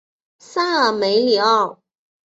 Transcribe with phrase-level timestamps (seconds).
[0.39, 1.79] 塞尔梅里厄。